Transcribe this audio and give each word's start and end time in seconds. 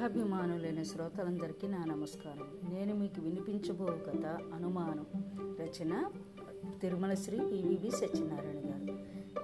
కథాభిమానులైన 0.00 0.82
శ్రోతలందరికీ 0.82 1.66
నా 1.66 1.84
నమస్కారం. 1.84 2.74
నేను 2.74 2.94
మీకు 2.94 3.20
వినిపించబో 3.20 3.84
కథ 3.84 4.26
అనుమానం. 4.54 5.06
రచన 5.60 6.10
తిరుమల 6.82 7.14
శ్రీ 7.14 7.36
పివివి 7.36 7.90
సత్యనారాయణ 7.90 8.58
గారు. 8.58 8.98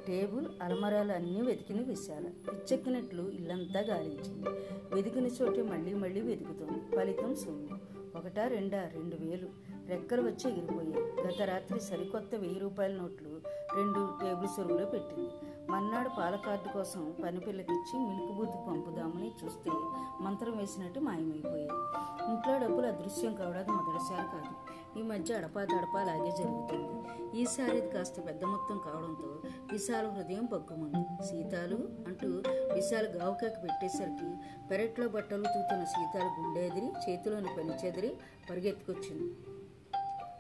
టేబుల్ 0.06 0.46
అలమరాలు 0.62 1.12
అన్నీ 1.12 1.40
వెతికిన 1.40 1.82
విశాల. 1.82 2.24
పిచ్చెక్కినట్లు 2.52 3.22
ఇల్లంతా 3.22 3.80
గాలించింది. 3.80 4.48
వెతికిన 4.94 5.26
చోటే 5.26 5.62
మళ్ళీ 5.62 5.94
మళ్ళీ 5.94 6.20
వెతుకుతోంది. 6.20 6.96
ఫలితం 6.96 7.34
శూన్యం. 7.34 7.80
ఒకటా 8.16 8.48
రెండా? 8.48 8.90
రెండు 8.94 9.16
వేలు. 9.20 9.48
రెక్కలు 9.88 10.22
వచ్చి 10.22 10.50
ఎగిరిపోయాయి. 10.50 11.26
గత 11.26 11.42
రాత్రి 11.42 11.80
సరికొత్త 11.80 12.34
వెయ్యి 12.34 12.58
రూపాయల 12.58 12.92
నోట్లు 12.92 13.40
రెండు 13.76 14.08
టేబుల్ 14.22 14.48
సొరుగులో 14.56 14.86
పెట్టింది. 14.86 15.30
మన్నాడు 15.70 16.08
పాల 16.08 16.34
కార్డు 16.36 16.68
కోసం 16.72 17.02
పనిపిల్లకిచ్చి 17.22 17.96
మిల్క్ 17.98 18.32
బూత్ 18.36 18.56
పంపుదామని 18.66 19.30
చూస్తే 19.40 19.70
మంత్రం 20.20 20.56
వేసినట్టు 20.56 21.00
మాయమైపోయాయి 21.00 21.70
ఇంట్లో 22.32 22.54
డబ్బులు 22.58 22.86
అదృశ్యం 22.86 23.34
కావడానికి 23.34 23.72
మొదటిసారి 23.72 24.26
కాదు. 24.34 24.52
ఈ 24.98 25.02
మధ్య 25.02 25.34
అడపా 25.34 25.62
తడపా 25.64 25.98
అలాగే 26.00 26.30
జరుగుతుంది. 26.36 26.92
ఈసారి 27.40 27.78
ఇది 27.78 27.88
కాస్త 27.88 28.26
పెద్ద 28.26 28.42
మొత్తం 28.44 28.76
కావడంతో 28.78 29.30
విశాల 29.72 30.06
హృదయం 30.06 30.46
పగ్గుమంది 30.46 31.02
సీతాలు 31.24 31.78
అంటూ 32.08 32.28
విశాల 32.74 33.04
గావుకాకి 33.16 33.60
పెట్టేసరికి 33.62 34.30
పెరట్లో 34.70 35.08
బట్టలు 35.08 35.42
తూతున్న 35.42 35.84
సీతాలు 35.94 36.30
గుండె 36.38 36.62
ఎదిరి 36.66 36.88
చేతిలోని 37.04 37.52
పని 37.58 37.86
చెదిరి 37.86 38.12
పరిగెత్తుకొచ్చింది. 38.50 39.28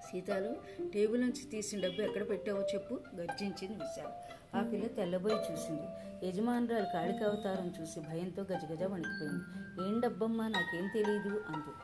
సీతాలు 0.08 0.50
టేబుల్ 0.94 1.20
నుంచి 1.20 1.44
తీసిన 1.52 1.80
డబ్బు 1.80 2.00
ఎక్కడ 2.02 2.28
పెట్టావో 2.30 2.60
చెప్పు 2.74 2.94
గర్జించింది 3.20 3.78
విశాల్. 3.84 4.14
ఆ 4.54 4.62
పిల్ల 4.62 4.86
తెల్లబోయి 4.86 5.52
చూసింది. 5.52 5.88
యజమానురాలు 6.28 6.86
కాళిక 6.94 7.22
అవతారం 7.22 7.74
చూసి 7.80 8.00
భయంతో 8.00 8.42
గజగజ 8.42 8.82
వణికిపోయింది. 8.82 9.42
ఏం 9.88 10.00
డబ్బమ్మా 10.00 10.48
నాకేం 10.48 10.88
తెలియదు 10.94 11.28
అంది. 11.28 11.74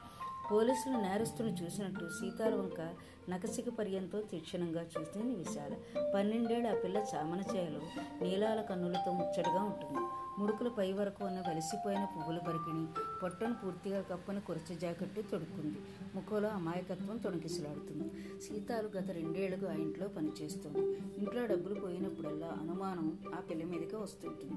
పోలీసులు 0.53 0.97
నేరస్తును 1.03 1.49
చూసినట్టు 1.49 2.09
సీతాల 2.09 2.55
వంక 2.55 2.95
నకసిక 3.31 3.69
పర్యంతో 3.69 4.21
తీక్షణంగా 4.21 4.83
చూసింది 4.83 5.35
విశాల 5.35 5.73
పన్నెండేళ్ళు 6.15 6.69
ఆ 6.69 6.75
పిల్ల 6.85 6.97
చామన 6.97 7.43
చేయలో 7.57 7.81
నీలాల 8.23 8.61
కన్నులతో 8.61 9.13
ముచ్చటగా 9.13 9.63
ఉంటుంది. 9.63 10.22
ముడుకుల 10.39 10.69
పై 10.69 10.93
వరకు 10.93 11.25
ఉన్న 11.25 11.41
వెలిసిపోయిన 11.41 12.05
పువ్వుల 12.05 12.39
పరికిణి 12.39 12.87
పొట్టను 13.23 13.55
పూర్తిగా 13.65 14.01
కప్పని 14.01 14.41
కొరచ 14.41 14.77
జాకెట్టు 14.77 15.21
తొడుక్కుంది. 15.21 15.79
ముఖంలో 16.15 16.49
అమాయకత్వం 16.49 17.17
తొణికిసలాడుతుంది. 17.17 18.41
సీతాలు 18.41 18.89
గత 18.89 19.11
రెండేళ్ళుగా 19.11 19.73
ఆ 19.73 19.77
ఇంట్లో 19.77 20.09
పనిచేస్తుంది. 20.09 20.99
ఇంట్లో 21.19 21.47
డబ్బులు 21.47 21.81
పోయినప్పుడల్లా 21.81 22.47
అనుమానం 22.47 23.19
ఆ 23.35 23.41
పిల్ల 23.41 23.65
మీదకే 23.65 23.97
వస్తుంటుంది. 23.97 24.53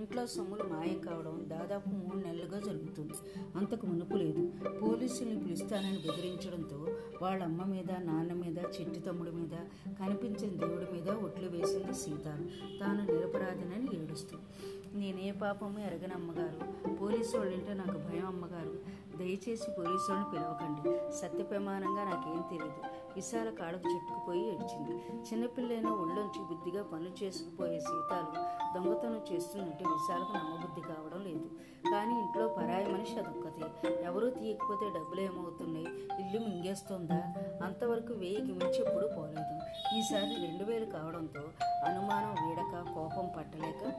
ఇంట్లో 0.00 0.26
సొమ్ములు 0.26 0.64
మాయం 0.64 0.98
కావడం 0.98 1.44
దాదాపు 1.46 1.88
మూడు 1.88 2.16
నెలలుగా 2.16 2.60
జరుగుతుంది. 2.60 3.12
అంతకు 3.56 3.86
మునుపు 3.86 4.14
లేదు. 4.14 4.52
పోలీసుల్ని 4.82 5.44
పిలుస్తానని 5.44 5.98
బెదిరించడంతో 5.98 6.86
వాళ్ళ 7.22 7.42
అమ్మ 7.42 7.64
మీద 7.64 7.92
నాన్న 7.92 8.32
మీద 8.32 8.58
చిట్టి 8.58 9.00
తమ్ముడి 9.00 9.30
మీద 9.30 9.54
కనిపించిన 10.00 10.66
దేవుడి 10.66 10.92
మీద 10.92 11.10
ఒట్లు 11.10 11.48
వేసింది 11.48 11.94
సీతాలు. 11.94 12.78
తాను 12.78 13.12
నిరపరాధినని 13.12 14.02
ఏడుస్తుంది 14.02 14.44
నేనే 14.94 15.32
పాపము 15.32 15.78
ఎరగని 15.78 16.12
అమ్మగారు. 16.12 16.88
పోలీసు 16.96 17.36
వాళ్ళంటే 17.36 17.74
నాకు 17.74 17.98
భయం 17.98 18.26
అమ్మగారు. 18.26 18.72
దయచేసి 19.18 19.70
పోలీసు 19.78 20.12
వాళ్ళని 20.12 20.30
పిలవకండి. 20.32 21.12
సత్య 21.14 21.44
ప్రమాణంగా 21.44 22.04
నాకేం 22.04 22.44
తెలియదు 22.50 23.07
విశాల 23.18 23.50
కాడకు 23.50 23.88
చుట్టుకుపోయి 23.94 24.48
ఏడ్చింది. 24.48 24.92
చిన్నపిల్లైన 25.30 25.86
ఒళ్ళొంచి 25.86 26.40
బుద్ధిగా 26.44 26.82
పనులు 26.82 27.24
చేసుకుపోయే 27.24 27.80
సీతాలు 27.80 28.32
దొంగతనం 28.74 29.20
చేస్తుందంటే 29.32 29.84
విశాలకు 29.84 30.32
నమ్మబుద్ధి 30.36 30.80
కావడం 30.80 31.24
లేదు. 31.24 31.50
కానీ 31.90 32.14
ఇంట్లో 32.20 32.48
పరాయి 32.48 32.86
మనిషి 32.86 33.16
అదొక్కతే. 33.18 33.88
ఎవరూ 34.02 34.30
తీయకపోతే 34.30 34.86
డబ్బులు 34.86 35.20
ఏమవుతున్నాయి? 35.20 35.86
ఇల్లు 36.22 36.48
మింగేస్తుందా? 36.48 37.34
అంతవరకు 37.64 38.12
వెయ్యికి 38.12 38.52
మించి 38.52 38.80
ఎప్పుడూ 38.86 39.08
పోలేదు. 39.08 39.54
ఈసారి 39.98 40.46
రెండు 40.46 40.64
వేలు 40.64 40.84
కావడంతో 40.84 41.42
అనుమానం 41.84 42.30
వీడక 42.30 42.94
కోపం 42.94 43.30
పట్టలేక 43.36 43.92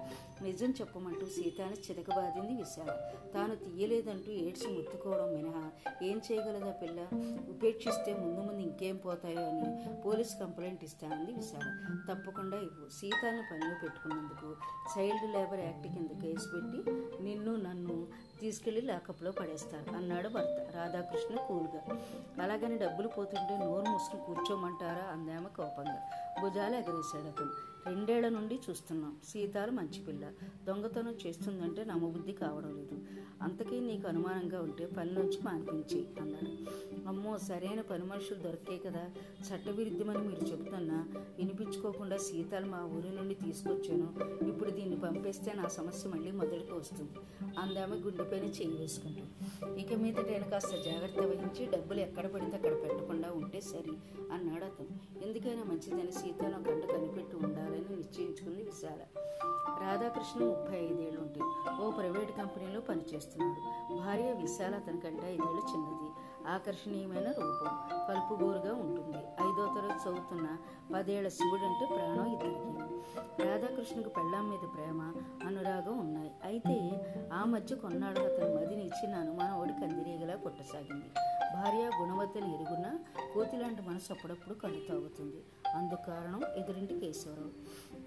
నిజం 0.44 0.74
చెప్పమంటూ 0.82 1.26
సీతాని 1.26 1.74
చితకబాదింది 1.74 2.54
విశాల. 2.54 2.92
తాను 3.34 3.56
తీయలేదంటూ 3.56 4.32
ఏడ్చి 4.32 4.78
ముత్తుకోవడం 4.78 5.34
మినహా. 5.34 5.72
ఏం 6.04 6.22
చేయగలదా 6.32 6.72
పిల్ల? 6.72 7.08
ఉపేక్షిస్తే 7.50 8.14
ముందు 8.14 8.40
ముందు 8.40 8.62
ఇంకేం 8.62 8.98
పోతాయో 9.10 9.44
అని 9.50 10.02
పోలీస్ 10.06 10.40
కంప్లైంట్ 10.40 10.84
ఇస్తానంది 10.84 11.32
విశాల. 11.32 11.68
తప్పకుండా 12.10 12.58
ఇవ్వు. 12.58 12.90
సీతాన్ని 12.90 13.44
పనిలో 13.52 13.76
పెట్టుకున్నందుకు 13.84 14.56
చైల్డ్ 14.94 15.34
లేబర్ 15.34 15.60
యాక్ట్ 15.60 15.88
కింద 15.88 16.22
కేసు 16.22 16.48
పెట్టి 16.56 16.80
నిన్ను 17.24 17.56
నన్ను 17.56 18.08
తీసుకెళ్ళి 18.42 18.82
లాకప్లో 18.82 19.32
పడేస్తారు 19.32 19.96
అన్నాడు 19.96 20.30
భర్త. 20.30 20.76
రాధాకృష్ణ 20.76 21.36
కూల్గా. 21.36 21.82
అలాగని 22.44 22.78
డబ్బులు 22.78 23.08
పోతుంటే 23.08 23.58
నోరు 23.58 23.86
మూసుకుని 23.90 24.24
కూర్చోమంటారా? 24.26 25.06
అందామె 25.12 25.50
కోపంగా. 25.58 26.02
భుజాలు 26.42 26.76
ఎగరేశాడు 26.76 27.28
అతను 27.28 27.70
రెండేళ్ళ 27.88 28.30
నుండి 28.30 28.60
చూస్తున్నాం. 28.70 29.18
సీతాలు 29.28 29.72
మంచి 29.72 30.06
పిల్ల. 30.06 30.32
దొంగతనం 30.64 31.16
చేస్తుందంటే 31.28 31.86
నమ్మబుద్ధి 31.86 32.32
కావడం 32.32 32.76
లేదు. 32.76 32.98
అంతకీ 33.42 33.80
నీకు 33.80 34.08
అనుమానంగా 34.08 34.62
ఉంటే 34.62 34.86
పని 34.86 35.12
నుంచి 35.12 35.40
మానిపించి 35.44 36.08
అన్నాడు. 36.22 36.52
అమ్మో 37.08 37.38
సరైన 37.38 37.82
పని 37.82 38.04
మనుషులు 38.04 38.40
దొరికే 38.40 38.78
కదా. 38.78 39.10
చట్టవిరుద్ధమని 39.48 40.28
మీరు 40.28 40.42
చెబుతున్నా 40.42 41.08
వినిపించుకోకుండా 41.38 42.18
సీతాలు 42.18 42.66
మా 42.66 42.86
ఊరి 42.86 43.16
నుండి 43.16 43.36
తీసుకొచ్చాను. 43.36 44.14
ఇప్పుడు 44.50 44.70
దీన్ని 44.70 45.00
పంపేస్తే 45.00 45.54
నా 45.54 45.68
సమస్య 45.68 46.10
మళ్ళీ 46.10 46.32
మొదటికి 46.32 46.74
వస్తుంది. 46.74 47.12
అందామె 47.60 47.96
గుండెపైన 47.96 48.44
చేయి 48.44 48.78
వేసుకుంటూ 48.78 49.24
ఇక 49.76 49.94
మీదట 49.94 50.50
కాస్త 50.50 50.76
జాగ్రత్త 50.76 51.20
వహించి 51.20 51.66
డబ్బులు 51.66 52.00
ఎక్కడ 52.00 52.28
పడితే 52.28 52.58
అక్కడ 52.58 52.72
పెట్టకుండా 52.72 53.32
ఉంటే 53.32 53.62
సరి 53.62 53.94
అన్నాడు 54.34 54.66
అతను 54.66 55.24
ఎందుకైనా 55.26 55.64
మంచిదని 55.64 56.12
సీతను 56.30 56.72
గంట 56.72 56.86
కనిపెట్టి 56.86 57.36
ఉండాలని 57.36 57.96
నిశ్చయించుకుంది 57.96 58.64
విశాల. 58.64 59.02
రాధాకృష్ణ 59.86 60.46
ముప్పై 60.46 60.78
ఐదేళ్ళు 60.78 61.22
ఉంటే 61.22 61.42
ఓ 61.84 61.92
ప్రైవేట్ 61.92 62.38
కంపెనీలో 62.38 62.82
పనిచేస్తున్నాడు. 62.82 63.62
భార్య 63.98 64.32
విశాల 64.32 64.76
అతనికంటే 64.76 65.34
ఐదేళ్ళు 65.34 65.62
చిన్నది. 65.72 66.10
ఆకర్షణీయమైన 66.48 67.28
రూపం 67.28 67.74
కలుపుగోరుగా 68.08 68.74
ఉంటుంది. 68.74 69.18
ఐదో 69.18 69.66
తరగతి 69.76 70.10
చదువుతున్న 70.10 70.58
పదేళ్ళ 70.94 71.28
శివుడు 71.28 71.62
అంటే 71.62 71.86
ప్రాణం 71.96 72.34
ఇద్దరికి. 72.34 72.70
రాధాకృష్ణకు 73.48 74.10
పెళ్ళాం 74.10 74.50
మీద 74.50 74.70
ప్రేమ 74.76 75.14
అనురాగం 75.48 76.00
ఉన్నాయి. 76.00 76.32
అయితే 76.44 77.02
ఆ 77.34 77.44
మధ్య 77.46 77.76
కొన్నాడు 77.76 78.20
అతను 78.20 78.56
మదిని 78.56 78.86
ఇచ్చిన 78.86 79.16
అనుమానం 79.16 79.60
ఒకటి 79.60 79.74
కందిరీగలా 79.74 80.36
కొట్టసాగింది. 80.36 81.06
భార్య 81.56 81.92
గుణవత్తని 82.02 82.54
ఎరుగున్న 82.54 82.98
కోతిలాంటి 83.34 83.82
మనసు 83.82 84.14
అప్పుడప్పుడు 84.14 84.54
కళ్ళు 84.54 84.82
తాగుతుంది. 84.90 85.44
అందుకు 85.76 86.06
కారణం 86.06 86.42
ఎదురింటి 86.58 87.00
కేశవరావు. 87.00 87.52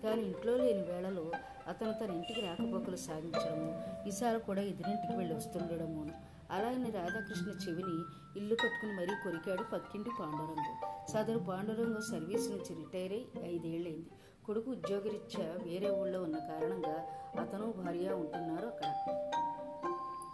కానీ 0.02 0.22
ఇంట్లో 0.22 0.56
లేని 0.56 0.82
వేళలో 0.82 1.30
అతను 1.68 1.92
తన 1.92 2.10
ఇంటికి 2.10 2.40
రాకపోకలు 2.40 2.96
సాగించడము 2.96 3.70
ఈసారి 4.08 4.40
కూడా 4.40 4.62
ఎదురింటికి 4.62 5.16
వెళ్ళి 5.16 5.34
వస్తుండడమును. 5.34 6.12
అలాగని 6.50 6.90
రాధాకృష్ణ 6.90 7.50
చెవిని 7.50 7.96
ఇల్లు 8.38 8.54
కట్టుకుని 8.54 8.92
మరీ 8.92 9.14
కొరికాడు 9.24 9.62
పక్కింటి 9.62 10.10
పాండురంగు. 10.20 10.72
సదరు 11.10 11.38
పాండురంగు 11.38 12.00
సర్వీస్ 12.00 12.50
నుంచి 12.50 12.74
రిటైర్ 12.74 13.12
అయి 13.12 13.54
ఐదేళ్ళైంది 13.54 14.10
కొడుకు 14.46 14.70
ఉద్యోగరీత్యా 14.70 15.46
వేరే 15.46 15.90
ఊళ్ళో 15.90 16.22
ఉన్న 16.22 16.38
కారణంగా 16.38 17.06
అతను 17.40 17.72
భార్య 17.72 18.08
ఉంటున్నారు 18.08 18.66
అక్కడ. 18.66 18.88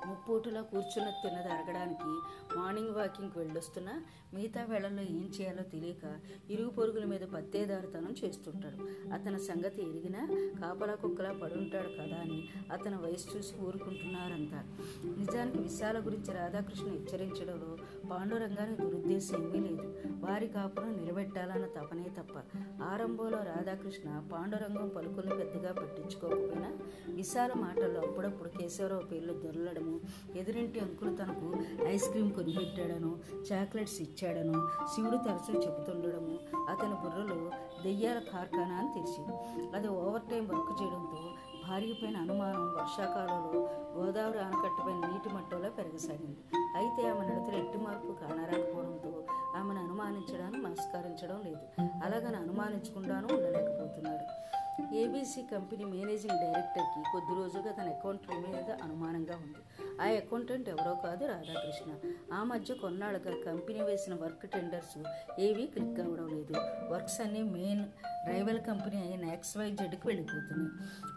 ముప్పూటులో 0.08 0.62
కూర్చున్న 0.62 1.10
తిన్నది 1.10 1.48
అరగడానికి 1.48 2.10
మార్నింగ్ 2.58 2.90
వాకింగ్కి 2.90 3.38
వెళ్ళొస్తున్నా 3.38 4.04
మిగతా 4.34 4.62
వేళల్లో 4.64 5.02
ఏం 5.02 5.30
చేయాలో 5.40 5.62
తెలియక 5.62 6.20
ఇరుగు 6.50 6.70
పొరుగుల 6.70 7.04
మీద 7.04 7.20
పత్తేదారుతనం 7.20 8.14
చేస్తుంటాడు. 8.24 8.78
అతని 9.12 9.40
సంగతి 9.40 9.82
ఎరిగినా 9.82 10.26
కాపలా 10.62 10.94
కుక్కలా 10.94 11.32
పడుంటాడు 11.32 11.88
కదా 11.88 12.16
అని 12.16 12.48
అతని 12.72 12.96
వయసు 12.96 13.36
చూసి 13.36 13.54
ఊరుకుంటున్నారంతా. 13.60 14.60
నిజానికి 15.04 15.58
విశాల 15.58 15.98
గురించి 15.98 16.32
రాధాకృష్ణ 16.32 16.88
హెచ్చరించడంలో 16.88 17.76
పాండురంగానికి 18.10 18.82
దురుద్దేశం 18.82 19.56
ఏమీ 19.56 19.68
లేదు. 19.68 19.94
వారి 20.26 20.48
కాపురం 20.48 20.96
నిలబెట్టాలన్న 20.96 21.66
తపనే 21.66 22.10
తప్ప 22.18 22.34
ఆరంభంలో 22.82 23.38
రాధాకృష్ణ 23.38 24.28
పాండురంగం 24.32 24.88
పలుకులను 24.88 25.36
పెద్దగా 25.36 25.72
పట్టించుకోకపోయినా 25.72 26.70
విశాల 27.08 27.52
మాటల్లో 27.52 28.00
అప్పుడప్పుడు 28.00 28.48
కేశవరావు 28.48 29.02
పేర్లు 29.02 29.32
దొరలడము 29.32 29.97
ఎదురింటి 30.36 30.80
అంకులు 30.80 31.16
తనకు 31.16 31.54
ఐస్ 31.86 32.08
క్రీమ్ 32.08 32.32
కొనిపెట్టాడను 32.32 33.18
చాక్లెట్స్ 33.52 34.00
ఇచ్చాడను 34.00 34.68
శివుడు 34.94 35.16
తరచూ 35.16 35.62
చెబుతుండడము 35.62 36.38
అతని 36.70 36.94
బుర్రలో 36.94 37.50
దెయ్యాల 37.82 38.18
కార్ఖానా 38.18 38.74
అని 38.74 38.88
తెలిసింది. 38.94 39.32
అది 39.76 39.88
ఓవర్ 39.88 40.22
టైం 40.22 40.48
వర్క్ 40.48 40.82
చేయడంతో 40.82 41.34
భార్య 41.68 42.16
అనుమానం 42.16 42.62
వర్షాకాలంలో 42.62 43.60
గోదావరి 43.96 44.38
ఆనకట్టపైన 44.38 45.12
నీటి 45.12 45.34
మట్టంలో 45.34 45.70
పెరగసాగింది. 45.70 46.38
అయితే 46.76 47.08
ఆమె 47.08 47.26
నడతలు 47.26 47.56
ఎట్టి 47.56 47.78
మార్పు 47.78 48.12
కానరాకపోవడంతో 48.12 49.24
ఆమెను 49.56 49.80
అనుమానించడానికి 49.80 50.60
మనస్కరించడం 50.60 51.42
లేదు. 51.44 51.82
అలాగని 51.82 52.36
అనుమానించకుండానూ 52.36 53.28
ఉండలేకపోతున్నాడు. 53.34 54.48
ఏబీసీ 54.94 55.42
కంపెనీ 55.42 55.84
మేనేజింగ్ 55.84 56.38
డైరెక్టర్కి 56.38 57.02
కొద్ది 57.12 57.42
రోజులుగా 57.42 57.72
తన 57.72 57.88
అకౌంట్ 57.88 58.48
మీద 58.48 58.70
అనుమానంగా 58.82 59.36
ఉంది. 59.36 59.87
ఆ 60.00 60.04
అకౌంటెంట్ 60.04 60.68
ఎవరో 60.68 60.92
కాదు 60.94 61.24
రాధాకృష్ణ. 61.26 61.90
ఆ 62.34 62.44
మధ్య 62.44 62.74
కొన్నాళ్ళుగా 62.74 63.32
కంపెనీ 63.46 63.80
వేసిన 63.80 64.14
వర్క్ 64.14 64.46
టెండర్స్ 64.50 64.98
ఏవీ 65.38 65.66
క్లిక్ 65.66 66.00
అవ్వడం 66.00 66.28
లేదు. 66.28 66.54
వర్క్స్ 66.92 67.20
అన్నీ 67.20 67.42
మెయిన్ 67.42 67.84
రైవల్ 68.28 68.60
కంపెనీ 68.60 69.00
అయిన 69.00 69.24
ఎక్స్వై 69.24 69.70
జెడ్కి 69.70 70.06
వెళ్ళిపోతున్నాయి. 70.06 70.72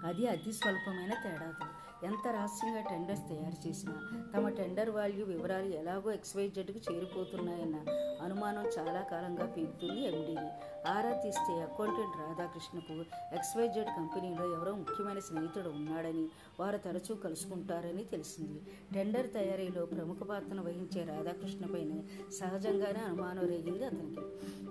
అది 0.10 0.28
అతి 0.28 0.54
స్వల్పమైన 0.54 1.14
తేడాతో 1.24 1.68
ఎంత 2.08 2.28
రహస్యంగా 2.28 2.82
టెండర్స్ 2.82 3.26
తయారు 3.30 3.68
చేసినా 3.68 3.96
తమ 4.36 4.50
టెండర్ 4.50 4.90
వాల్యూ 4.90 5.26
వివరాలు 5.26 5.66
ఎలాగో 5.66 6.12
ఎక్స్వై 6.12 6.50
జెడ్కి 6.50 6.82
చేరిపోతున్నాయన్న 6.88 7.78
అనుమానం 8.22 8.66
చాలా 8.80 9.02
కాలంగా 9.12 9.46
పీకుతుంది 9.46 10.02
ఎండీని 10.02 10.50
ఆరా 10.88 11.12
తీస్తే 11.12 11.54
అకౌంటెంట్ 11.62 12.16
రాధాకృష్ణకు 12.18 12.94
ఎక్స్వైజెడ్ 13.36 13.86
కంపెనీలో 13.86 14.54
ఎవరో 14.54 14.76
ముఖ్యమైన 14.76 15.20
స్నేహితుడు 15.20 15.70
ఉన్నాడని 15.70 16.28
వారు 16.60 16.78
తరచూ 16.78 17.16
కలుసుకుంటారని 17.16 18.04
తెలిసింది. 18.04 18.62
టెండర్ 18.94 19.34
తయారీలో 19.34 19.86
ప్రముఖ 19.86 20.18
పాత్రను 20.18 20.64
వహించే 20.64 21.04
రాధాకృష్ణపైన 21.04 22.02
సహజంగానే 22.32 23.00
అనుమానం 23.00 23.48
రేగింది 23.48 23.86
అతనికి. 23.86 24.22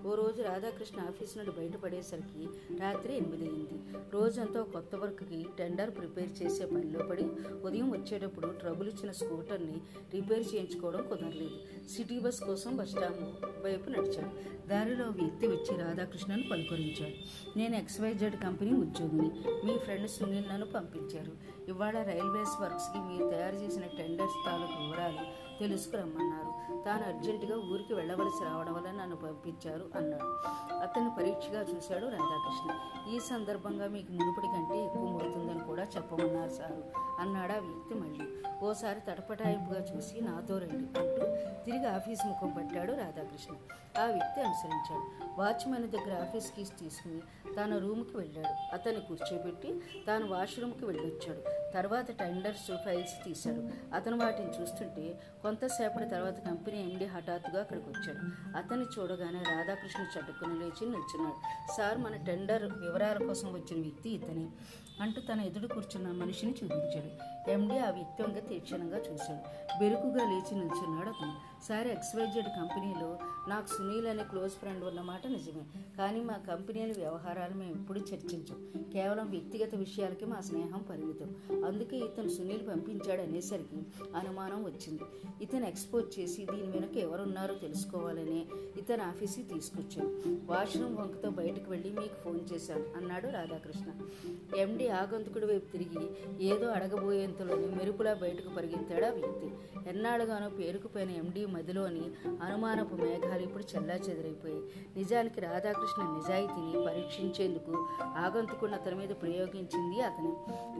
ఓ 0.08 0.14
రోజు 0.14 0.42
రాధాకృష్ణ 0.42 1.00
ఆఫీస్ 1.00 1.38
నుండి 1.38 1.50
బయటపడేసరికి 1.50 2.48
రాత్రి 2.80 3.16
ఎనిమిది 3.16 3.42
అయింది. 3.42 3.78
రోజంతా 4.12 4.62
కొత్త 4.62 4.94
వర్క్కి 4.96 5.46
టెండర్ 5.58 5.90
ప్రిపేర్ 5.90 6.42
చేసే 6.42 6.66
పనిలో 6.66 7.04
పడి 7.04 7.24
ఉదయం 7.64 7.90
వచ్చేటప్పుడు 7.90 8.46
ట్రబుల్ 8.46 8.88
ఇచ్చిన 8.88 9.12
స్కూటర్ని 9.12 9.80
రిపేర్ 10.14 10.54
చేయించుకోవడం 10.54 11.08
కుదరలేదు. 11.08 11.88
సిటీ 11.88 12.18
బస్ 12.18 12.40
కోసం 12.40 12.76
బస్ 12.76 12.90
స్టాండ్ 12.90 13.46
వైపు 13.64 13.90
నడిచాడు. 13.90 14.60
దారిలో 14.68 15.04
వ్యక్తి 15.04 15.46
వచ్చి 15.46 15.76
రాధాకృష్ణను 16.00 16.42
పలుకరించాడు. 16.42 17.14
నేను 17.58 17.76
ఎక్స్వైజెడ్ 17.76 18.36
కంపెనీ 18.36 18.72
ఉద్యోగిని. 18.72 19.30
మీ 19.66 19.78
ఫ్రెండ్ 19.78 20.10
సునీల్ 20.10 20.48
నన్ను 20.48 20.66
పంపించారు. 20.66 21.32
ఇవాళ 21.68 22.02
రైల్వేస్ 22.02 22.62
వర్క్స్కి 22.62 22.98
మీరు 22.98 23.30
తయారు 23.30 23.56
చేసిన 23.56 23.82
టెండర్స్ 23.82 24.46
తాలూకు 24.46 24.72
వివరాలు 24.72 25.50
తెలుసుకురమ్మన్నారు. 25.58 26.82
తాను 26.84 27.16
అర్జెంటుగా 27.16 27.56
ఊరికి 27.56 27.94
వెళ్ళవలసి 27.94 28.44
రావడం 28.44 28.74
వల్ల 28.74 28.90
నన్ను 28.90 29.16
పంపించారు 29.16 29.90
అన్నాడు. 29.96 30.28
అతను 30.74 31.16
పరీక్షగా 31.18 31.60
చూశాడు 31.60 32.06
రాధాకృష్ణ. 32.06 32.70
ఈ 33.14 33.18
సందర్భంగా 33.18 33.88
మీకు 33.88 34.12
మునుపటి 34.12 34.46
కంటే 34.46 34.89
చెప్పమన్నారు 35.96 36.50
సారు. 36.50 36.84
అన్నాడు 37.20 37.52
ఆ 37.52 37.56
వ్యక్తి 37.56 37.94
మళ్ళీ. 37.94 38.26
ఓసారి 38.62 39.00
తటపటాయింపుగా 39.00 39.80
చూసి 39.80 40.20
నాతో 40.20 40.58
రండి 40.58 41.00
అంటూ 41.00 41.26
తిరిగి 41.64 41.86
ఆఫీస్ 41.86 42.26
ముఖం 42.26 42.50
పట్టాడు 42.50 42.92
రాధాకృష్ణ. 42.92 43.54
ఆ 44.02 44.04
వ్యక్తి 44.04 44.40
అనుసరించాడు. 44.40 45.34
వాచ్మెన్ 45.40 45.90
దగ్గర 45.90 46.22
ఆఫీస్ 46.22 46.52
కీస్ 46.52 46.78
తీసుకుని 46.80 47.20
తన 47.54 47.78
రూమ్కి 47.78 48.16
వెళ్ళాడు. 48.16 48.74
అతన్ని 48.74 49.00
కూర్చోబెట్టి 49.00 49.80
తాను 50.06 50.28
వాష్రూమ్కి 50.28 50.84
వెళ్ళొచ్చాడు. 50.84 51.59
తర్వాత 51.74 52.10
టెండర్స్ 52.18 52.70
ఫైల్స్ 52.84 53.24
తీశాడు. 53.24 53.62
అతను 53.94 54.16
వాటిని 54.18 54.62
చూస్తుంటే 54.62 55.20
కొంతసేపటి 55.42 56.08
తర్వాత 56.08 56.38
కంపెనీ 56.46 56.78
ఎండి 56.82 57.04
హఠాత్తుగా 57.04 57.60
అక్కడికి 57.60 57.88
వచ్చాడు. 57.88 58.22
అతన్ని 58.56 58.86
చూడగానే 58.86 59.38
రాధాకృష్ణ 59.38 60.02
చటుక్కుని 60.02 60.58
లేచి 60.58 60.86
నిల్చున్నాడు. 60.90 61.38
సార్ 61.78 61.98
మన 61.98 62.16
టెండర్ 62.16 62.64
వివరాల 62.64 63.18
కోసం 63.18 63.52
వచ్చిన 63.52 63.82
వ్యక్తి 63.82 64.10
ఇతనే 64.10 64.46
అంటూ 65.00 65.20
తన 65.20 65.40
ఎదురు 65.40 65.66
కూర్చున్న 65.66 66.08
మనిషిని 66.08 66.52
చూపించాడు. 66.52 67.39
ఎండి 67.48 67.78
ఆ 67.78 67.90
వ్యక్తంగ 67.90 68.38
తీక్షణంగా 68.38 68.98
చూశాడు. 68.98 69.60
బెరుకుగా 69.78 70.28
లేచి 70.28 70.54
నిల్చున్నాడు 70.58 71.08
అతను. 71.08 71.50
సార్ 71.68 71.86
ఎక్స్వైజెడ్ 71.86 72.46
కంపెనీలో 72.46 73.18
నాకు 73.48 73.66
సునీల్ 73.66 74.06
అనే 74.06 74.24
క్లోజ్ 74.24 74.52
ఫ్రెండ్ 74.52 74.84
ఉన్నమాట 74.84 75.26
నిజమే. 75.26 75.62
కానీ 75.98 76.20
మా 76.20 76.32
కంపెనీల 76.32 76.92
వ్యవహారాలు 76.92 77.54
మేము 77.54 77.70
ఎప్పుడూ 77.70 78.00
చర్చించం. 78.00 78.82
కేవలం 78.92 79.30
వ్యక్తిగత 79.30 79.74
విషయాలకి 79.74 80.24
మా 80.24 80.40
స్నేహం 80.40 80.82
పరిమితం. 80.90 81.36
అందుకే 81.64 81.96
ఇతను 81.96 82.28
సునీల్ 82.28 82.68
పంపించాడు 82.68 83.20
అనేసరికి 83.20 83.76
అనుమానం 84.16 84.64
వచ్చింది. 84.64 85.02
ఇతను 85.42 85.66
ఎక్స్పోజ్ 85.66 86.20
చేసి 86.20 86.46
దీని 86.46 86.70
వెనక 86.70 86.96
ఎవరున్నారో 86.96 87.54
తెలుసుకోవాలనే 87.54 88.46
ఇతను 88.78 89.02
ఆఫీస్కి 89.02 89.42
తీసుకొచ్చాను 89.42 90.38
వాష్రూమ్ 90.46 90.96
వంకతో 90.96 91.30
బయటకు 91.30 91.70
వెళ్ళి 91.70 91.90
మీకు 91.90 92.14
ఫోన్ 92.14 92.40
చేశాను 92.54 92.84
అన్నాడు 92.96 93.26
రాధాకృష్ణ. 93.26 93.92
ఎండి 94.56 94.88
ఆగంతుకుడి 94.88 95.46
వైపు 95.46 95.72
తిరిగి 95.72 96.10
ఏదో 96.44 96.70
అడగబోయేంతలోనే 97.30 97.76
మెరుపులా 97.76 98.14
బయటకు 98.14 98.54
పరిగెత్తాడు 98.54 99.04
ఆ 99.04 99.08
వ్యక్తి 99.08 99.48
ఎన్నాళ్ళుగానో 99.88 100.48
పేరుకుపోయిన 100.48 101.10
ఎండి 101.10 101.46
మదిలోని 101.46 102.04
అనుమానపు 102.42 102.94
మేఘాలు 102.94 103.42
ఇప్పుడు 103.42 103.64
చెల్లా 103.72 103.94
చెదిరైపోయాయి 103.94 104.62
నిజానికి 104.96 105.40
రాధాకృష్ణ 105.40 106.02
నిజాయితీని 106.02 106.86
పరీక్షించేందుకు 106.86 107.86
ఆగంతుకున్న 108.02 108.74
అతని 108.74 108.94
మీద 108.94 109.08
ప్రయోగించింది 109.08 110.00
అతను. 110.00 110.32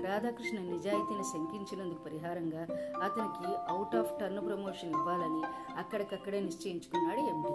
రాధాకృష్ణ 0.06 0.58
నిజాయితీని 0.58 1.25
శంకించినందుకు 1.25 2.02
పరిహారంగా 2.05 2.62
అతనికి 3.03 3.55
అవుట్ 3.69 3.96
ఆఫ్ 3.96 4.20
టర్న్ 4.20 4.46
ప్రమోషన్ 4.46 4.91
ఇవ్వాలని 4.91 5.43
అక్కడికక్కడే 5.79 6.41
నిశ్చయించుకున్నాడు 6.41 7.20
ఎండి. 7.20 7.53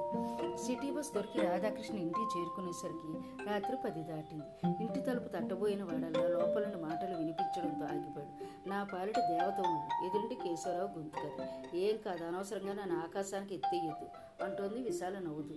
సిటీ 0.57 0.91
బస్ 0.91 1.13
దొరికి 1.13 1.39
రాధాకృష్ణ 1.39 1.95
ఇంటికి 1.97 2.39
చేరుకునేసరికి 2.39 3.11
రాత్రి 3.49 3.77
పది 3.85 4.03
దాటింది. 4.03 4.47
ఇంటి 4.83 4.99
తలుపు 4.99 5.27
తట్టబోయిన 5.27 5.83
వాడల్లా 5.83 6.27
లోపల 6.37 6.65
మాటలు 6.87 7.15
వినిపించడంతో 7.17 7.85
ఆగిపోయాడు. 7.85 8.33
నా 8.69 8.79
పాలిట 8.93 9.19
దేవత 9.19 9.59
ఉంది 9.67 10.05
ఎదురుంటి 10.05 10.35
కేశవరావు 10.35 10.89
గొంతు 10.97 11.17
కదా 11.19 11.45
ఏం 11.77 11.97
కాదు 11.97 12.23
అనవసరంగా 12.23 12.73
నన్ను 12.73 12.95
ఆకాశానికి 12.99 13.55
ఎత్తేయద్దు 13.55 14.07
అంటోంది 14.43 14.81
విశాల 14.81 15.19
నవ్వుతూ. 15.19 15.55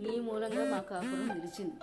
నీ 0.00 0.20
మూలంగా 0.20 0.64
మా 0.70 0.78
కాపురం 0.78 1.28
నిలిచింది. 1.28 1.76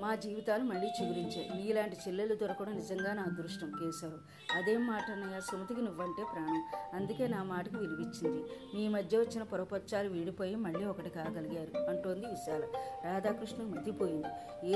మా 0.00 0.14
జీవితాలు 0.14 0.64
మళ్ళీ 0.64 0.86
చిగురించాయి. 0.86 1.50
నీలాంటి 1.54 1.96
చెల్లెలు 1.96 2.34
దొరకడం 2.34 2.72
నిజంగా 2.72 3.12
నా 3.12 3.22
అదృష్టం 3.22 3.70
కేశవ్. 3.70 4.12
అదేం 4.56 4.86
మాట 4.86 5.10
అన్నయ్య 5.10 5.40
సుమతికి 5.40 5.82
నువ్వంటే 5.82 6.24
ప్రాణం. 6.32 6.62
అందుకే 6.94 7.28
నా 7.28 7.42
మాటకు 7.42 7.76
విలువిచ్చింది. 7.76 8.44
మీ 8.74 8.88
మధ్య 8.88 9.18
వచ్చిన 9.18 9.42
పొరపచ్చాలు 9.42 10.08
వీడిపోయి 10.08 10.54
మళ్ళీ 10.54 10.84
ఒకటి 10.84 11.10
కాగలిగారు 11.10 11.90
అంటోంది 11.90 12.26
విశాల. 12.26 12.64
రాధాకృష్ణ 13.04 13.62
మతిపోయింది. 13.62 14.26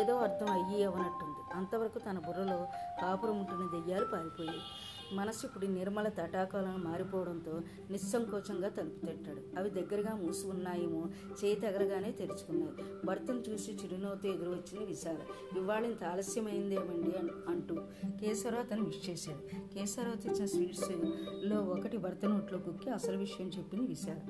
ఏదో 0.01 0.17
అర్థం 0.17 0.51
అయ్యి 0.51 0.85
అవనట్టుంది 0.85 1.55
అంతవరకు 1.55 1.99
తన 1.99 2.19
బుర్రలో 2.19 2.69
కాపురం 3.03 3.39
ఉంటున్న 3.39 3.81
దెయ్యాలు 3.81 4.05
పారిపోయాయి. 4.05 4.61
మనసు 5.15 5.47
ఇప్పుడు 5.47 5.67
నిర్మల 5.67 6.09
తటాకాలను 6.09 6.79
మారిపోవడంతో 6.79 7.61
నిస్సంకోచంగా 7.91 8.69
తలుపు 8.69 9.07
తట్టాడు. 9.07 9.59
అవి 9.59 9.71
దగ్గరగా 9.71 10.17
మూసి 10.17 10.47
ఉన్నాయేమో 10.47 11.05
చేయి 11.45 11.57
తగలగానే 11.57 12.13
తెరుచుకున్నాయి. 12.13 13.07
భర్తను 13.07 13.43
చూసి 13.51 13.73
చిరునవ్వుతో 13.73 14.29
ఎదురు 14.29 14.51
వచ్చింది 14.51 14.87
విశాల 14.87 15.17
ఇవాళ 15.59 15.85
ఇంత 15.85 16.05
ఆలస్యమైందేమండి? 16.05 17.13
అంటూ 17.51 17.75
కేశవరావు 18.21 18.63
అతను 18.63 18.85
విష్ 18.85 19.11
చేశాడు. 19.11 19.75
కేశవరావు 19.75 20.17
తెచ్చిన 20.17 20.47
స్వీట్స్లో 20.47 21.57
ఒకటి 21.61 21.97
భర్త 21.97 22.25
నోట్లో 22.25 22.59
కుక్కి 22.59 22.91
అసలు 22.91 23.19
విషయం 23.19 23.49
చెప్పింది 23.49 23.87
విశాల. 23.87 24.21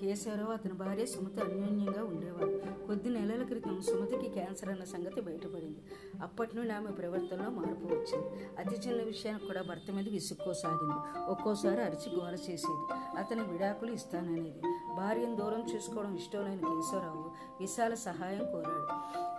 కేశవరావు 0.00 0.52
అతని 0.52 0.72
భార్య 0.72 1.06
సుమతి 1.06 1.40
అన్యోన్యంగా 1.40 2.04
ఉండేవాడు 2.04 2.86
కొద్ది 2.86 3.08
నెలల 3.08 3.42
క్రితం 3.42 3.80
సుమతికి 3.80 4.28
క్యాన్సర్ 4.30 4.68
అన్న 4.68 4.84
సంగతి 4.84 5.20
బయటపడింది. 5.20 5.78
అప్పటి 6.22 6.56
నుండి 6.56 6.72
ఆమె 6.72 6.90
ప్రవర్తనలో 6.90 7.50
మార్పు 7.50 7.94
వచ్చింది. 7.94 8.50
అతి 8.58 9.04
విషయానికి 9.04 9.46
కూడా 9.46 9.62
భర్త 9.62 9.92
మీద 9.92 10.08
విసుక్కోసాగింది. 10.08 11.30
ఒక్కోసారి 11.30 11.82
అరిచి 11.82 12.16
గోల 12.16 12.34
చేసేది. 12.34 13.00
అతని 13.18 13.52
విడాకులు 13.52 13.92
ఇస్తాననేది. 13.92 14.60
భార్యను 14.96 15.36
దూరం 15.36 15.74
చేసుకోవడం 15.74 16.14
ఇష్టం 16.14 16.44
లేని 16.44 16.58
కేశవరావు 16.58 17.30
విశాల 17.60 17.94
సహాయం 17.94 18.38
కోరాడు. 18.38 18.92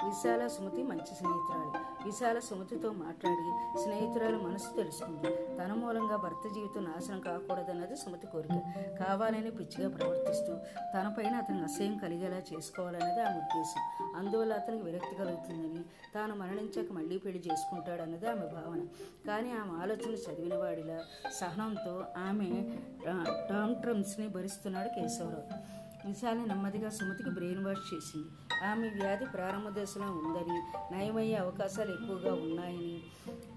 విశాల 0.07 0.47
సుమతి 0.47 0.83
మంచి 0.83 1.15
స్నేహితురాలు. 1.15 1.86
విశాల 2.05 2.39
సుమతితో 2.39 2.91
మాట్లాడి 2.91 3.79
స్నేహితురాలు 3.83 4.37
మనసు 4.37 4.75
తెలుసుకుంది. 4.75 5.57
తన 5.57 5.73
మూలంగా 5.73 6.15
భర్త 6.15 6.55
జీవితం 6.55 6.83
నాశనం 6.83 7.19
కాకూడదన్నది 7.19 7.95
సుమతి 7.95 8.27
కోరిక. 8.27 8.53
కావాలని 8.99 9.51
పిచ్చిగా 9.51 9.89
ప్రవర్తిస్తూ 9.89 10.53
తనపైన 10.93 11.35
అతనికి 11.35 11.63
అసహ్యం 11.63 11.97
కలిగేలా 11.97 12.37
చేసుకోవాలన్నది 12.37 13.21
ఆమె 13.21 13.37
ఉద్దేశం. 13.37 13.81
అందువల్ల 14.15 14.53
అతనికి 14.53 14.83
విరక్తి 14.83 15.15
కలుగుతుందని 15.15 15.83
తాను 16.15 16.35
మరణించాక 16.35 16.91
మళ్ళీ 16.91 17.17
పెళ్ళి 17.17 17.43
చేసుకుంటాడన్నది 17.51 18.29
ఆమె 18.29 18.45
భావన. 18.45 18.79
కానీ 19.27 19.51
ఆమె 19.51 19.71
ఆలోచన 19.81 20.13
చదివిన 20.13 20.57
వాడిలా 20.57 21.03
సహనంతో 21.31 22.05
ఆమె 22.17 22.77
టా- 23.05 23.49
టామ్ 23.49 23.75
ట్రమ్స్ని 23.75 24.27
భరిస్తున్నాడు 24.27 24.89
కేశవరావు. 24.89 25.86
నిశాని 26.05 26.45
నెమ్మదిగా 26.45 26.89
సుమతికి 26.89 27.29
బ్రెయిన్ 27.29 27.65
వాష్ 27.65 27.93
చేసింది. 27.93 28.27
ఆమె 28.65 28.87
వ్యాధి 28.89 29.25
ప్రారంభ 29.25 29.79
దశలో 29.79 30.05
ఉందని 30.05 30.57
నయమయ్యే 30.95 31.35
అవకాశాలు 31.35 31.91
ఎక్కువగా 31.91 32.33
ఉన్నాయని 32.33 33.03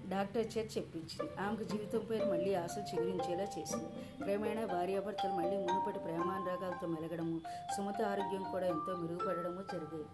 డాక్టర్ 0.09 0.57
చేత 0.57 0.77
చెప్పించింది. 0.77 1.41
ఆమెకు 1.41 1.63
జీవితంపై 1.63 2.17
మళ్ళీ 2.17 2.53
ఆశలు 2.53 2.83
చిగురించేలా 2.83 3.43
చేసింది. 3.43 3.85
క్రమేణా 4.23 4.65
భార్యాభర్తలు 4.65 5.31
మళ్ళీ 5.31 5.57
మునుపటి 5.57 5.99
ప్రేమానురాగాలతో 5.99 6.87
మెలగడము 6.87 7.41
సుమతి 7.77 8.03
ఆరోగ్యం 8.03 8.43
కూడా 8.51 8.67
ఎంతో 8.67 8.95
మెరుగుపడడము 8.95 9.61
జరిగాయి. 9.73 10.05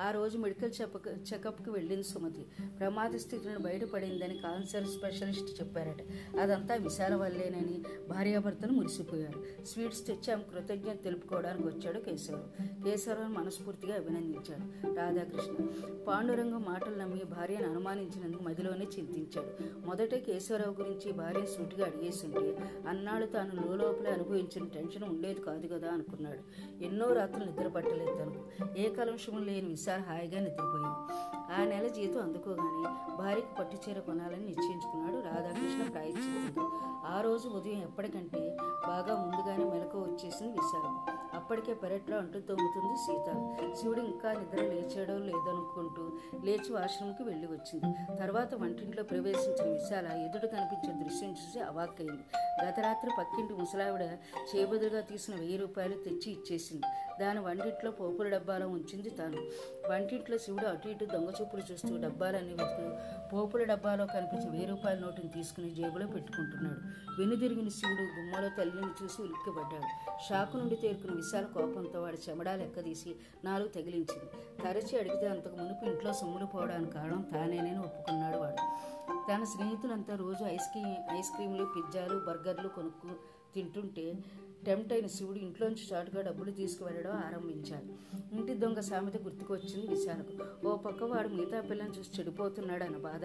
ఆ 0.00 0.10
రోజు 0.10 0.38
మెడికల్ 0.38 0.72
చెకప్ 0.80 1.08
చెకప్కి 1.34 1.70
వెళ్ళింది 1.70 2.02
సుమతి. 2.02 2.46
ప్రమాద 2.78 3.10
స్థితిని 3.10 3.58
బయటపడిందని 3.58 4.38
కాన్సర్ 4.38 4.84
స్పెషలిస్ట్ 4.84 5.60
చెప్పారట. 5.60 5.96
అదంతా 6.40 6.74
విశాల 6.74 7.14
వల్లేనని 7.14 7.82
భార్యాభర్తలు 8.08 8.72
మురిసిపోయారు. 8.72 9.64
స్వీట్స్ 9.64 10.06
తెచ్చి 10.06 10.32
ఆమె 10.32 10.42
కృతజ్ఞత 10.42 11.04
తెలుపుకోవడానికి 11.04 11.68
వచ్చాడు 11.68 12.00
కేశవరావు 12.00 12.84
కేశవరావు 12.84 13.32
మనస్ఫూర్తిగా 13.32 13.94
అభినందించాడు 13.94 14.96
రాధాకృష్ణ. 14.96 15.66
పాండురంగం 16.08 16.62
మాటలు 16.62 16.94
నమ్మి 16.94 17.24
భార్యను 17.24 17.70
అనుమానించినందుకు 17.70 18.42
మదిలోనే 18.42 18.84
చింతించాడు. 18.98 19.50
మొదట 19.86 20.14
కేశవరావు 20.14 20.82
గురించి 20.82 21.12
భార్య 21.12 21.46
సూటిగా 21.46 21.86
అడిగేసింటే 21.86 22.58
అన్నాడు 22.88 23.26
తాను 23.26 23.76
లోపలే 23.76 24.10
అనుభవించిన 24.10 24.66
టెన్షన్ 24.74 25.04
ఉండేది 25.04 25.40
కాదు 25.40 25.66
కదా 25.66 25.88
అనుకున్నాడు. 25.88 26.42
ఎన్నో 26.84 27.12
రాత్రులు 27.12 27.44
నిద్ర 27.44 27.68
పట్టలేదు 27.68 28.14
తనకు. 28.14 28.78
ఏ 28.78 28.88
కలుషము 28.94 29.44
లేని 29.44 29.76
విశాల 29.86 30.00
హాయిగా 30.00 30.38
నిద్రపోయింది. 30.40 31.00
ఆ 31.54 31.64
నెల 31.64 31.88
జీతం 31.88 32.22
అందుకోగానే 32.22 32.86
భార్యకు 33.16 33.54
పట్టు 33.58 33.76
చీర 33.84 33.98
కొనాలని 33.98 34.46
నిశ్చయించుకున్నాడు 34.46 35.18
రాధాకృష్ణ 35.26 35.82
ప్రాయశ్చిత్తంగా. 35.92 36.64
ఆ 37.06 37.20
రోజు 37.20 37.48
ఉదయం 37.48 37.82
ఎప్పటికంటే 37.82 38.56
బాగా 38.86 39.14
ముందుగానే 39.22 39.64
మెలకు 39.64 39.98
వచ్చేసింది 39.98 40.52
విశాలం. 40.52 40.94
అప్పటికే 41.34 41.74
పెరట్లో 41.74 42.16
అంటు 42.18 42.38
తోముతుంది 42.38 42.96
సీత. 42.96 43.28
శివుడు 43.80 44.00
ఇంకా 44.00 44.32
నిద్ర 44.32 44.62
లేచాడో 44.62 45.18
లేదనుకుంటూ 45.18 46.04
లేచి 46.44 46.72
వాష్రూమ్కి 46.72 47.22
వెళ్ళి 47.22 47.46
వచ్చింది. 47.46 48.16
తర్వాత 48.16 48.54
వంటింట్లో 48.54 49.02
ప్రవేశించిన 49.02 49.68
విశాల 49.72 50.06
ఎదుట 50.06 50.50
కనిపించే 50.50 51.04
దృశ్యం 51.04 51.30
చూసి 51.30 51.60
అవాక్కయింది 51.60 52.24
గత 52.64 52.80
రాత్రి 52.80 53.10
పక్కింటి 53.18 53.54
ముసలావిడ 53.54 54.04
చేబదులుగా 54.50 55.00
తీసిన 55.00 55.34
వెయ్యి 55.34 55.56
రూపాయలు 55.56 55.94
తెచ్చి 55.94 56.32
ఇచ్చేసింది. 56.32 56.82
దాని 57.20 57.40
వంటింట్లో 57.40 57.90
పోపుల 57.90 58.28
డబ్బాలో 58.28 58.68
ఉంచింది 58.68 59.10
తాను. 59.10 59.40
వంటింట్లో 59.90 60.38
శివుడు 60.38 60.66
అటు 60.66 60.88
ఇటు 60.88 61.04
దొంగచూపులు 61.04 61.72
చూస్తూ 61.72 61.96
డబ్బాలన్నీ 61.96 62.52
వెతుకుతూ 62.52 62.96
పోపుల 63.32 63.64
డబ్బాలో 63.64 64.06
కనిపించే 64.06 64.48
వెయ్యి 64.48 64.68
రూపాయల 64.68 64.98
నోటుని 64.98 65.28
తీసుకుని 65.28 65.70
జేబులో 65.70 66.06
పెట్టుకుంటున్నాడు. 66.06 66.80
వెనుదిరిగిన 67.20 67.68
శివుడు 67.68 68.02
గుమ్మలో 68.02 68.48
తల్లిని 68.58 69.04
చూసి 69.04 69.22
ఉలిక్కిపడ్డాడు. 69.22 70.18
షాకు 70.28 70.56
నుండి 70.56 70.76
తేరుకుని 70.76 71.16
విశాల 71.16 71.44
కోపంతో 71.44 72.02
వాడి 72.02 72.18
చెమడా 72.30 72.56
లెక్కదీసి 72.56 73.16
నాలుగు 73.44 73.68
తగిలించింది. 73.68 74.28
తరచి 74.62 74.98
అడిగితే 74.98 75.28
అంతకు 75.28 75.56
మునుపు 75.56 75.84
ఇంట్లో 75.84 76.12
సొమ్ములు 76.12 76.46
పోవడానికి 76.46 76.92
కారణం 76.92 77.22
తానేనని 77.22 77.78
ఒప్పుకున్నాడు 77.78 78.36
వాడు. 78.36 78.62
తన 79.32 79.44
స్నేహితులంతా 79.44 80.16
రోజు 80.16 80.44
ఐస్ 80.44 80.68
క్రీమ్ 80.68 81.18
ఐస్ 81.18 81.30
క్రీములు 81.34 81.64
పిజ్జాలు 81.64 82.18
బర్గర్లు 82.18 82.68
కొనుక్కు 82.68 83.35
తింటుంటే 83.54 84.14
టెంప్ట్ 84.66 84.92
అయిన 84.92 85.06
శివుడు 85.06 85.38
ఇంట్లోంచి 85.38 85.84
చాటుగా 85.92 86.22
డబ్బులు 86.22 86.50
తీసుకువెళ్ళడం 86.50 87.10
ఆరంభించాడు. 87.10 87.88
ఇంటి 88.36 88.54
దొంగ 88.54 88.80
సామెత 88.80 89.16
గుర్తుకొచ్చింది 89.22 89.86
విశాలకు. 89.86 90.66
ఓ 90.68 90.76
పక్క 90.76 91.02
వాడు 91.02 91.28
మిగతా 91.28 91.60
పిల్లని 91.60 91.98
చూసి 91.98 92.10
చెడిపోతున్నాడు 92.18 92.84
అన్న 92.84 92.96
బాధ. 92.96 93.24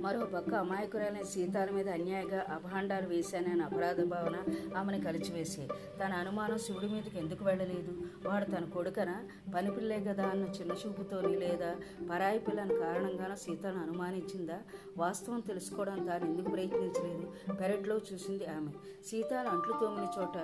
మరోపక్క 0.00 0.54
అమాయకురాలైన 0.54 1.22
సీతాల 1.22 1.70
మీద 1.70 1.88
అన్యాయంగా 1.88 2.46
అభాండాలు 2.50 3.06
వేశానని 3.06 3.62
అపరాధ 3.62 4.04
భావన 4.04 4.36
ఆమెను 4.76 5.04
కలిచివేసి 5.04 5.68
తన 6.00 6.12
అనుమానం 6.12 6.58
శివుడి 6.58 6.88
మీదకి 6.88 7.18
ఎందుకు 7.18 7.44
వెళ్ళలేదు? 7.44 7.92
వాడు 8.28 8.44
తన 8.44 8.64
కొడుకన? 8.64 9.14
పనిపిల్లే 9.54 10.00
కదా 10.00 10.24
అన్న 10.24 10.44
చిన్న 10.44 10.72
చూపుతోని 10.72 11.36
లేదా? 11.36 11.76
పరాయి 12.10 12.38
పిల్లని 12.38 12.74
కారణంగానో 12.74 13.36
సీతను 13.36 13.82
అనుమానించిందా? 13.82 14.58
వాస్తవం 14.98 15.40
తెలుసుకోవడం 15.40 16.06
తాను 16.06 16.24
ఎందుకు 16.24 16.50
ప్రయత్నించలేదు? 16.50 17.54
పెరట్లో 17.54 18.00
చూసింది 18.12 18.46
ఆమె. 18.46 18.70
సీతాలు 19.06 19.48
అంట్లు 19.48 19.72
తోమిన 19.80 20.06
చోట 20.18 20.36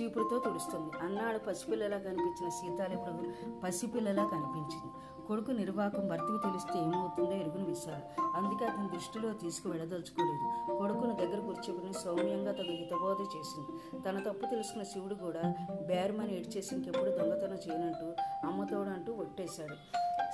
చీపురుతో 0.00 0.38
తుడుస్తుంది. 0.38 1.06
అన్నాడు 1.06 1.38
పసిపిల్లలా 1.38 1.98
కనిపించిన 1.98 2.48
సీతాలు 2.48 2.92
ఇప్పుడు 2.92 3.32
పసిపిల్లలా 3.60 4.24
కనిపించింది. 4.26 4.92
కొడుకు 5.28 5.50
నిర్వాకం 5.50 6.08
భర్తకు 6.08 6.36
తెలిస్తే 6.36 6.76
ఏమవుతుందో 6.78 7.32
ఎరుగును 7.32 7.64
విశాల 7.64 8.00
అందుకే 8.36 8.64
అతని 8.64 8.88
దృష్టిలో 8.88 9.32
తీసుకు 9.32 9.68
వెళ్ళదలుచుకోలేదు 9.68 10.46
కొడుకును 10.78 11.14
దగ్గర 11.14 11.40
కూర్చోకుని 11.40 11.92
సౌమ్యంగా 12.04 12.52
తగు 12.52 12.74
హితబోధ 12.80 13.20
చేసింది. 13.36 13.72
తన 14.02 14.18
తప్పు 14.18 14.46
తెలుసుకున్న 14.46 14.84
శివుడు 14.92 15.14
కూడా 15.14 15.42
బేరమని 15.86 16.34
ఏడ్చేసి 16.36 16.74
ఇంకెప్పుడు 16.74 17.10
దొంగతనం 17.10 17.60
చేయనంటూ 17.66 18.08
అమ్మతోడంటూ 18.46 19.12
ఒట్టేశాడు. 19.12 19.76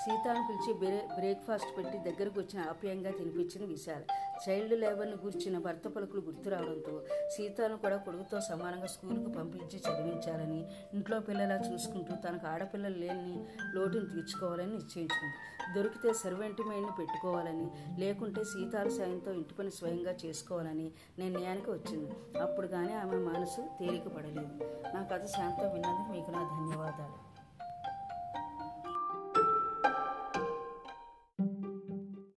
సీతాను 0.03 0.43
పిలిచి 0.49 0.73
బ్రే 0.73 1.09
బ్రేక్ఫాస్ట్ 1.15 1.79
పెట్టి 1.79 1.99
దగ్గరకు 1.99 2.41
వచ్చిన 2.41 2.61
ఆప్యాయంగా 2.71 3.11
తినిపించిన 3.11 3.65
విశాల్. 3.65 4.05
చైల్డ్ 4.43 4.81
లేబర్ను 4.81 5.17
గుర్చిన 5.25 5.59
భర్త 5.59 5.89
పలుకులు 5.89 6.21
గుర్తు 6.21 6.49
రావడంతో 6.49 7.05
సీతాను 7.37 7.77
కూడా 7.77 7.97
కొడుకుతో 7.97 8.41
సమానంగా 8.41 8.87
స్కూల్కు 8.87 9.31
పంపించి 9.31 9.79
చదివించాలని 9.79 10.67
ఇంట్లో 10.95 11.21
పిల్లలా 11.21 11.57
చూసుకుంటూ 11.57 12.15
తనకు 12.15 12.47
ఆడపిల్లలు 12.47 12.95
లేని 12.95 13.45
లోటును 13.75 14.07
తీర్చుకోవాలని 14.07 14.73
నిశ్చయించుకుంది. 14.73 15.37
దొరికితే 15.75 16.13
సర్వెంట్ 16.13 16.61
మెయిడ్ని 16.69 16.93
పెట్టుకోవాలని 16.99 17.69
లేకుంటే 18.01 18.45
సీతాల 18.45 18.89
సాయంతో 18.89 19.33
ఇంటి 19.33 19.55
పని 19.55 19.71
స్వయంగా 19.71 20.15
చేసుకోవాలని 20.25 20.93
నిర్ణయానికి 21.19 21.71
వచ్చింది. 21.71 22.39
అప్పుడు 22.39 22.67
కానీ 22.67 22.93
ఆమె 22.93 23.17
మనసు 23.17 23.61
తేలిక 23.81 24.09
పడలేదు 24.17 24.55
నా 24.95 25.03
కథ 25.13 25.25
శాంతం 25.27 25.73
విన్నందుకు 25.75 26.13
మీకు 26.13 26.31
నా 26.31 26.43
ధన్యవాదాలు. 26.43 27.28